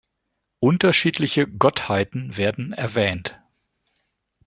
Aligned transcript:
Unterschiedliche 0.59 1.45
Gottheiten 1.45 2.35
werden 2.35 2.73
erwähnt. 2.73 3.39